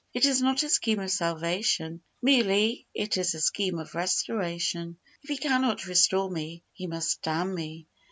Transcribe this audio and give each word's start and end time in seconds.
It 0.15 0.25
is 0.25 0.41
not 0.41 0.63
a 0.63 0.69
scheme 0.69 0.97
of 0.97 1.11
salvation, 1.11 2.01
merely 2.23 2.87
it 2.91 3.17
is 3.17 3.35
a 3.35 3.39
scheme 3.39 3.77
of 3.77 3.93
restoration. 3.93 4.97
If 5.21 5.29
He 5.29 5.37
cannot 5.37 5.85
restore 5.85 6.31
me, 6.31 6.63
He 6.73 6.87
must 6.87 7.21
damn 7.21 7.53
me. 7.53 7.85